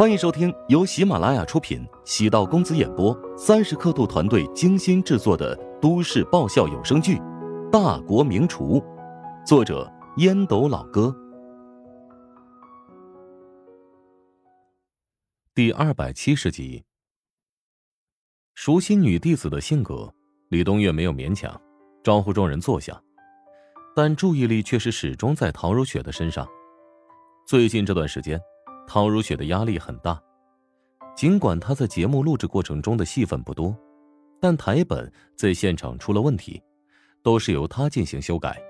[0.00, 7.16] 欢迎收听由喜马拉雅出品、喜道公子演播、三十刻度团队精心制作的都市爆笑有声剧
[7.70, 8.80] 《大国名厨》，
[9.46, 11.14] 作者烟斗老哥，
[15.54, 16.82] 第二百七十集。
[18.54, 20.10] 熟悉女弟子的性格，
[20.48, 21.60] 李东岳没有勉强，
[22.02, 22.98] 招呼众人坐下，
[23.94, 26.48] 但注意力却是始终在陶如雪的身上。
[27.46, 28.40] 最近这段时间。
[28.92, 30.20] 陶如雪的压力很大，
[31.14, 33.72] 尽管她在节目录制过程中的戏份不多，
[34.40, 36.60] 但台本在现场出了问题，
[37.22, 38.60] 都是由她进行修改。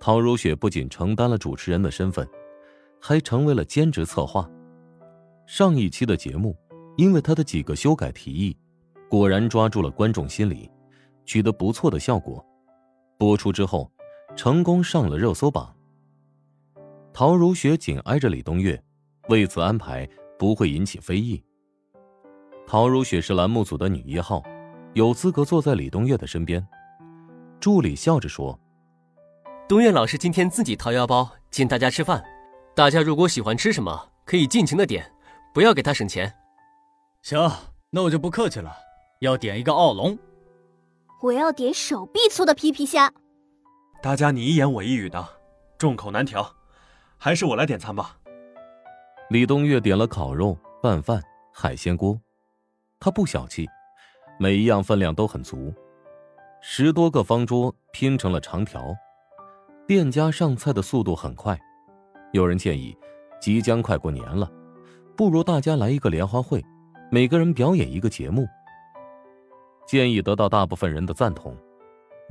[0.00, 2.28] 陶如雪不仅承担了主持人的身份，
[3.00, 4.50] 还成为了兼职策划。
[5.46, 6.56] 上一期的节目，
[6.96, 8.56] 因为她的几个修改提议，
[9.08, 10.68] 果然抓住了观众心理，
[11.24, 12.44] 取得不错的效果。
[13.16, 13.88] 播出之后，
[14.34, 15.72] 成功上了热搜榜。
[17.12, 18.82] 陶如雪紧挨着李东岳。
[19.28, 21.42] 为此安排不会引起非议。
[22.66, 24.42] 陶如雪是栏目组的女一号，
[24.94, 26.66] 有资格坐在李东岳的身边。
[27.60, 28.58] 助理笑着说
[29.68, 32.22] ：“东岳老师今天自己掏腰包请大家吃饭，
[32.74, 35.10] 大家如果喜欢吃什么，可以尽情的点，
[35.52, 36.32] 不要给他省钱。”
[37.22, 37.50] 行，
[37.90, 38.72] 那我就不客气了，
[39.20, 40.16] 要点一个奥龙。
[41.20, 43.12] 我要点手臂粗的皮皮虾。
[44.00, 45.26] 大家你一言我一语的，
[45.76, 46.54] 众口难调，
[47.16, 48.17] 还是我来点餐吧。
[49.30, 52.18] 李东岳点了烤肉、拌饭、海鲜锅，
[52.98, 53.68] 他不小气，
[54.38, 55.70] 每一样分量都很足。
[56.62, 58.96] 十多个方桌拼成了长条，
[59.86, 61.58] 店家上菜的速度很快。
[62.32, 62.96] 有人建议，
[63.38, 64.50] 即将快过年了，
[65.14, 66.64] 不如大家来一个联欢会，
[67.10, 68.48] 每个人表演一个节目。
[69.86, 71.54] 建议得到大部分人的赞同。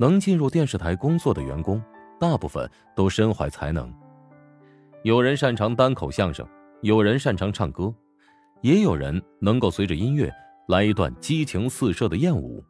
[0.00, 1.82] 能进入电视台工作的员工，
[2.20, 3.92] 大部分都身怀才能，
[5.02, 6.46] 有人擅长单口相声。
[6.82, 7.92] 有人擅长唱歌，
[8.60, 10.32] 也有人能够随着音乐
[10.68, 12.64] 来一段激情四射的艳舞。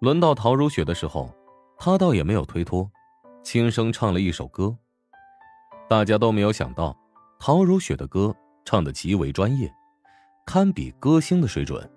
[0.00, 1.28] 轮到陶如雪的时候，
[1.76, 2.88] 她倒也没有推脱，
[3.42, 4.76] 轻声唱了一首歌。
[5.88, 6.96] 大家都没有想到，
[7.40, 8.32] 陶如雪的歌
[8.64, 9.68] 唱的极为专业，
[10.46, 11.90] 堪比歌星的水准。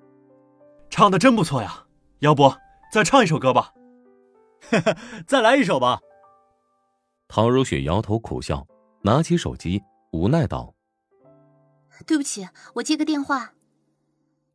[0.89, 1.85] 唱的真不错呀，
[2.19, 2.51] 要不
[2.91, 3.71] 再唱一首歌吧？
[5.27, 5.99] 再来一首吧。
[7.27, 8.65] 陶如雪摇头苦笑，
[9.03, 9.81] 拿起手机。
[10.11, 10.75] 无奈道
[12.05, 13.53] ：“对不起，我接个电话。”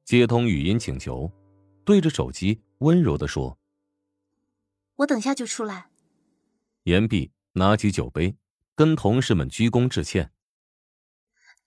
[0.04, 1.32] 接通语音请求，
[1.84, 3.58] 对着手机温柔的说
[4.96, 5.88] ：“我等下就出来。”
[6.84, 8.36] 言毕，拿起酒杯，
[8.74, 10.30] 跟同事们鞠躬致歉：“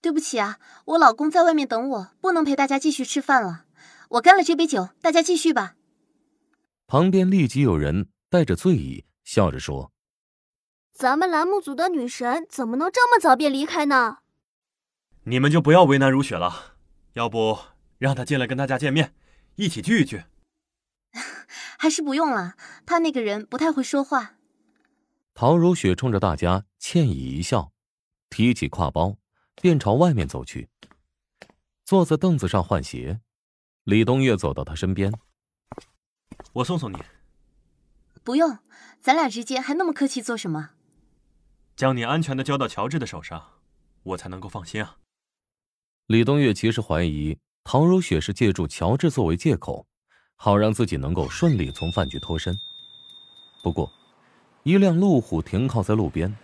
[0.00, 3.66] 对不起啊，我老公在外面等我，不能陪大家继续吃饭了。
[4.10, 5.76] 我干了这杯酒，大家继续吧。”
[6.86, 9.92] 旁边立即有人带着醉意笑着说。
[11.00, 14.18] 咱们栏目组的女神怎么能这么早便离开呢？
[15.22, 16.74] 你们就不要为难如雪了，
[17.14, 17.58] 要不
[17.96, 19.14] 让她进来跟大家见面，
[19.54, 20.24] 一起聚一聚。
[21.78, 24.34] 还是不用了，她那个人不太会说话。
[25.32, 27.72] 陶如雪冲着大家歉意一笑，
[28.28, 29.16] 提起挎包
[29.54, 30.68] 便朝外面走去。
[31.82, 33.20] 坐在凳子上换鞋，
[33.84, 35.10] 李东月走到他身边
[36.52, 36.98] ：“我送送你。”
[38.22, 38.58] 不用，
[39.00, 40.72] 咱俩之间还那么客气做什么？
[41.80, 43.42] 将你安全的交到乔治的手上，
[44.02, 44.98] 我才能够放心啊。
[46.08, 49.86] 李东月其实怀疑唐如雪是借助乔治作为借口，
[50.36, 52.54] 好让自己能够顺利从饭局脱身。
[53.62, 53.90] 不过，
[54.62, 56.36] 一辆路虎停靠在路边，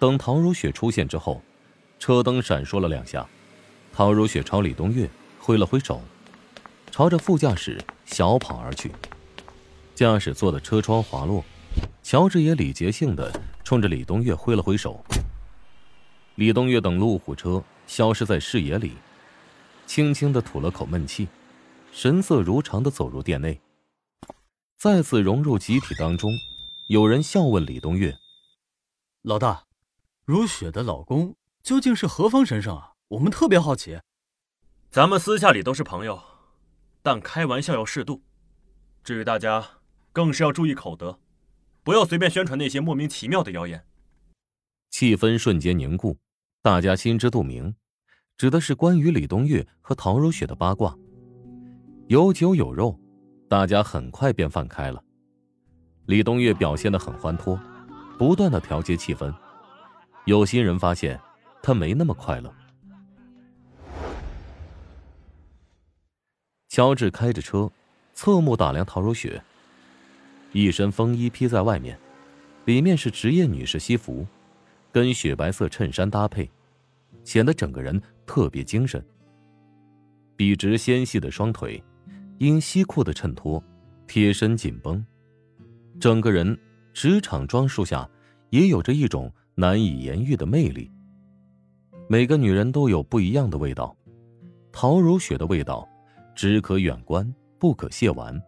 [0.00, 1.40] 等唐如雪出现之后，
[2.00, 3.24] 车灯闪烁了两下，
[3.92, 6.02] 唐如雪朝李东月挥了挥手，
[6.90, 8.90] 朝着副驾驶小跑而去。
[9.94, 11.44] 驾驶座的车窗滑落，
[12.12, 13.32] 乔治也礼节性的。
[13.64, 15.02] 冲着李东岳挥了挥手。
[16.34, 18.92] 李东岳等路虎车消失在视野里，
[19.86, 21.26] 轻轻的吐了口闷气，
[21.90, 23.58] 神色如常的走入店内，
[24.76, 26.30] 再次融入集体当中。
[26.88, 28.14] 有人笑问李东岳
[29.24, 29.64] ：“老大，
[30.26, 32.92] 如雪的老公究竟是何方神圣啊？
[33.08, 33.98] 我们特别好奇。”
[34.92, 36.22] 咱们私下里都是朋友，
[37.02, 38.20] 但开玩笑要适度。
[39.02, 39.66] 至于大家，
[40.12, 41.18] 更是要注意口德。
[41.84, 43.84] 不要随便宣传那些莫名其妙的谣言。
[44.90, 46.16] 气氛瞬间凝固，
[46.62, 47.74] 大家心知肚明，
[48.36, 50.96] 指的是关于李东月和陶如雪的八卦。
[52.06, 52.98] 有酒有肉，
[53.48, 55.02] 大家很快便放开了。
[56.06, 57.58] 李东月表现的很欢脱，
[58.18, 59.34] 不断的调节气氛。
[60.26, 61.20] 有心人发现，
[61.62, 62.54] 他没那么快乐。
[66.68, 67.70] 乔治开着车，
[68.14, 69.42] 侧目打量陶如雪。
[70.52, 71.98] 一身风衣披在外面，
[72.66, 74.26] 里面是职业女士西服，
[74.92, 76.48] 跟雪白色衬衫搭配，
[77.24, 79.04] 显得整个人特别精神。
[80.36, 81.82] 笔直纤细的双腿，
[82.38, 83.62] 因西裤的衬托，
[84.06, 85.04] 贴身紧绷，
[85.98, 86.58] 整个人
[86.92, 88.08] 职场装束下
[88.50, 90.90] 也有着一种难以言喻的魅力。
[92.08, 93.96] 每个女人都有不一样的味道，
[94.70, 95.88] 陶如雪的味道，
[96.34, 98.38] 只可远观，不可亵玩。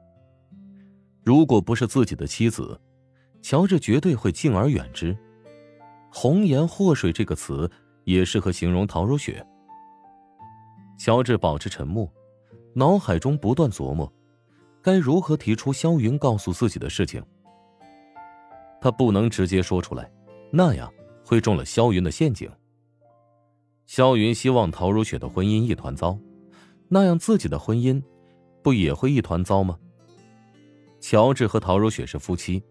[1.25, 2.79] 如果不是自己的妻子，
[3.41, 5.17] 乔治绝对会敬而远之。
[6.11, 7.69] 红颜祸水这个词
[8.05, 9.45] 也适合形容陶如雪。
[10.99, 12.13] 乔治保持沉默，
[12.75, 14.13] 脑海中不断琢磨，
[14.83, 17.25] 该如何提出萧云告诉自己的事情。
[18.81, 20.11] 他不能直接说出来，
[20.53, 20.93] 那样
[21.25, 22.51] 会中了萧云的陷阱。
[23.87, 26.19] 萧云希望陶如雪的婚姻一团糟，
[26.89, 28.03] 那样自己的婚姻
[28.63, 29.79] 不也会一团糟吗？
[31.07, 32.63] 乔治和陶如雪是夫妻，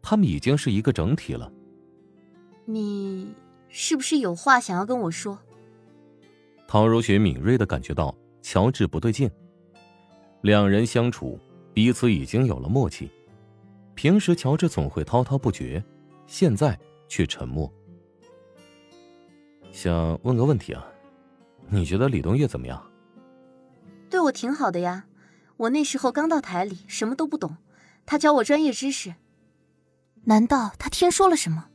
[0.00, 1.52] 他们已经是一个整体了。
[2.64, 3.34] 你
[3.68, 5.38] 是不是有话想要跟我说？
[6.66, 9.30] 陶如雪敏锐的感觉到乔治不对劲，
[10.40, 11.38] 两人相处
[11.74, 13.10] 彼此已经有了默契。
[13.94, 15.84] 平时乔治总会滔滔不绝，
[16.26, 17.70] 现在却沉默。
[19.70, 20.82] 想问个问题啊，
[21.68, 22.82] 你觉得李东月怎么样？
[24.08, 25.04] 对我挺好的呀，
[25.58, 27.54] 我那时候刚到台里，什么都不懂，
[28.06, 29.14] 他教我专业知识。
[30.24, 31.68] 难道他听说了什么？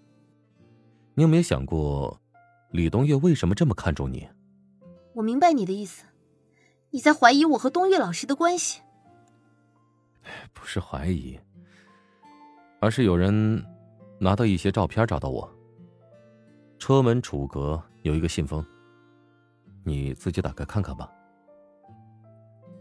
[1.16, 2.22] 你有没有想过，
[2.72, 4.28] 李东月为什么这么看重你？
[5.14, 6.06] 我明白你的意思，
[6.92, 8.82] 你在怀疑我和东岳老师的关系。
[10.54, 11.40] 不是怀疑，
[12.80, 13.66] 而是有人
[14.20, 15.50] 拿到一些照片找到我。
[16.78, 18.64] 车门楚阁有一个信封，
[19.84, 21.12] 你自己打开看看吧。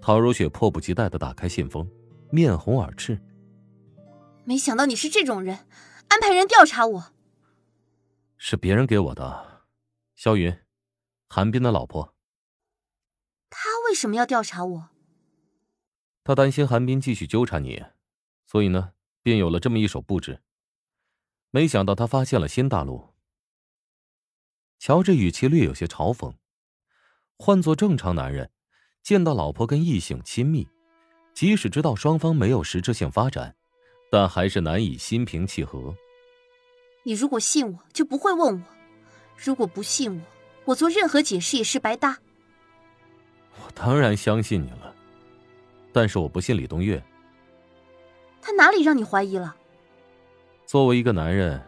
[0.01, 1.89] 陶如雪迫不及待的打开信封，
[2.31, 3.19] 面红耳赤。
[4.47, 5.67] 没想到你是这种人，
[6.09, 7.13] 安排人调查我。
[8.37, 9.65] 是别人给我的，
[10.15, 10.57] 萧云，
[11.29, 12.15] 韩冰的老婆。
[13.51, 14.89] 他为什么要调查我？
[16.23, 17.85] 他担心韩冰继续纠缠你，
[18.47, 20.41] 所以呢，便有了这么一手布置。
[21.51, 23.15] 没想到他发现了新大陆。
[24.79, 26.33] 乔治语气略有些嘲讽。
[27.37, 28.53] 换做正常男人，
[29.03, 30.69] 见到老婆跟异性亲密，
[31.35, 33.57] 即使知道双方没有实质性发展，
[34.17, 35.95] 但还是难以心平气和。
[37.03, 38.63] 你如果信我，就不会问我；
[39.37, 40.23] 如果不信我，
[40.65, 42.17] 我做任何解释也是白搭。
[43.63, 44.95] 我当然相信你了，
[45.93, 47.05] 但是我不信李东岳。
[48.41, 49.55] 他哪里让你怀疑了？
[50.65, 51.63] 作为一个男人，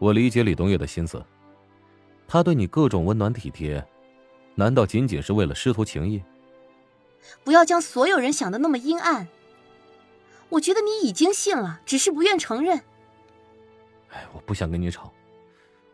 [0.00, 1.24] 我理解李东岳的心思。
[2.26, 3.86] 他对你各种温暖体贴，
[4.56, 6.20] 难道仅仅是为了师徒情谊？
[7.44, 9.28] 不要将所有人想的那么阴暗。
[10.50, 12.78] 我觉得你已经信了，只是不愿承认。
[14.10, 15.12] 哎，我不想跟你吵，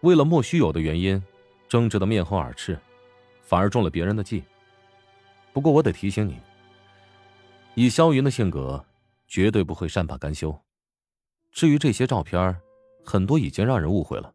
[0.01, 1.23] 为了莫须有的原因，
[1.69, 2.79] 争执的面红耳赤，
[3.43, 4.45] 反而中了别人的计。
[5.53, 6.41] 不过我得提醒你，
[7.75, 8.85] 以萧云的性格，
[9.27, 10.57] 绝对不会善罢甘休。
[11.51, 12.57] 至于这些照片，
[13.05, 14.33] 很多已经让人误会了。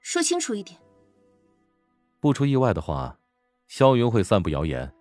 [0.00, 0.78] 说清楚一点。
[2.18, 3.18] 不出意外的话，
[3.66, 4.92] 萧云会散布谣言，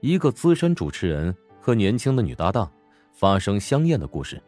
[0.00, 2.72] 一个资深主持人和年轻的女搭档
[3.16, 4.40] 发生香艳的故事。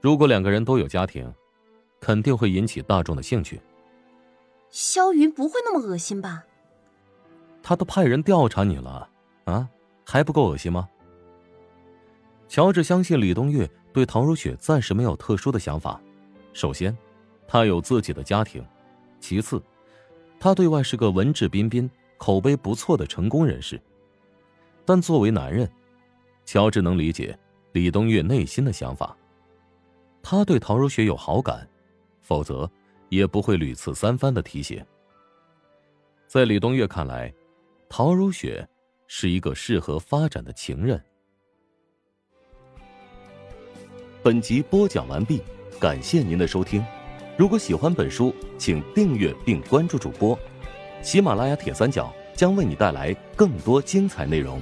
[0.00, 1.30] 如果两个人都有家庭，
[1.98, 3.60] 肯定会引起大众的兴趣。
[4.70, 6.44] 萧云不会那么恶心吧？
[7.64, 9.10] 他都派人调查你了，
[9.46, 9.68] 啊，
[10.04, 10.88] 还不够恶心吗？
[12.46, 16.00] 乔治相信李东岳对唐如雪暂时没有特殊的想法。
[16.52, 16.96] 首先，
[17.48, 18.62] 他有自己的家庭；
[19.18, 19.60] 其次，
[20.38, 23.80] 他对外是个文质彬彬、口碑不错的成功人士。
[24.84, 25.68] 但作为男人，
[26.44, 27.36] 乔治能理解
[27.76, 29.14] 李东岳内心的想法。
[30.22, 31.68] 他对陶如雪有好感，
[32.22, 32.68] 否则
[33.10, 34.82] 也不会屡次三番的提携。
[36.26, 37.30] 在李东岳看来。
[37.88, 38.66] 陶如雪
[39.06, 41.00] 是一个适合发展的情人。
[44.24, 45.40] 本集播讲完毕，
[45.78, 46.84] 感谢您的收听。
[47.36, 50.36] 如果喜欢本书，请订阅并关注主播。
[51.02, 54.60] 喜马拉雅铁三角将为你带来更多精彩内容。